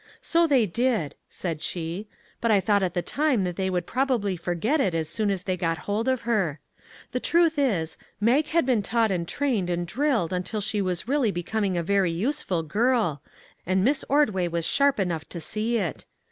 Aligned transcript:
"So 0.33 0.47
they 0.47 0.65
did," 0.65 1.13
said 1.29 1.61
she," 1.61 2.07
but 2.41 2.49
I 2.49 2.59
thought 2.59 2.81
at 2.81 2.95
the 2.95 3.03
time 3.03 3.43
that 3.43 3.55
they 3.55 3.69
would 3.69 3.85
probably 3.85 4.35
forget 4.35 4.81
it 4.81 4.95
as 4.95 5.07
soon 5.07 5.29
as 5.29 5.43
they 5.43 5.55
got 5.55 5.77
hold 5.85 6.07
of 6.07 6.21
her. 6.21 6.59
The 7.11 7.19
truth 7.19 7.59
is, 7.59 7.97
Mag 8.19 8.47
had 8.47 8.65
been 8.65 8.81
taught 8.81 9.11
and 9.11 9.27
trained 9.27 9.69
and 9.69 9.85
drilled 9.85 10.33
until 10.33 10.59
she 10.59 10.81
was 10.81 11.07
really 11.07 11.31
becom 11.31 11.65
ing 11.67 11.77
a 11.77 11.83
very 11.83 12.09
useful 12.09 12.63
girl, 12.63 13.21
and 13.63 13.83
Miss 13.83 14.03
Ordway 14.09 14.47
was 14.47 14.65
sharp 14.65 14.99
enough 14.99 15.29
to 15.29 15.39
see 15.39 15.77
it. 15.77 16.05